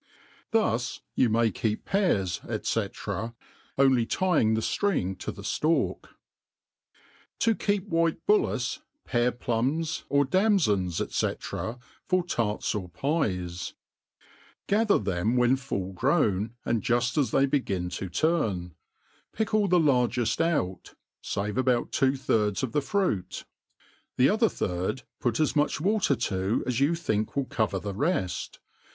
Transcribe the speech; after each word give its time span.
Thus 0.49 1.01
j^oa 1.15 1.29
may 1.29 1.51
keep 1.51 1.85
pears, 1.85 2.41
&c. 2.63 2.87
only 3.77 4.05
tying 4.07 4.55
the 4.55 4.61
firing 4.63 5.15
to 5.17 5.31
theftalk. 5.31 6.05
Ti 7.37 7.53
keep 7.53 7.87
JfTnte 7.87 8.19
BuUice* 8.27 8.79
Pear 9.05 9.31
Plums 9.31 9.99
^ 10.03 10.03
or 10.09 10.25
Damfons. 10.25 10.97
l^c.for 10.99 12.23
Tarts 12.23 12.73
or 12.73 12.89
Pt€S»> 12.89 13.73
»* 14.43 14.67
GATHER 14.67 14.97
then^ 14.97 15.37
when 15.37 15.55
full 15.55 15.93
grown, 15.93 16.55
and 16.65 16.81
juft 16.81 17.15
as 17.19 17.29
they 17.29 17.45
begin 17.45 17.89
to 17.89 18.09
lurn. 18.23 18.73
Fick 19.33 19.49
sdl 19.49 19.69
the 19.69 19.77
largeft 19.79 20.41
out, 20.41 20.95
fave 21.23 21.57
about 21.57 21.91
two»thirds 21.91 22.63
of 22.63 22.71
the 22.71 22.81
fruit, 22.81 23.45
the 24.17 24.29
other 24.29 24.49
third 24.49 25.03
put 25.19 25.39
as 25.39 25.55
much 25.55 25.79
water 25.79 26.15
to 26.15 26.63
as 26.65 26.79
you 26.79 26.95
think 26.95 27.35
will 27.35 27.45
cover 27.45 27.77
the 27.77 27.93
reft. 27.93 28.59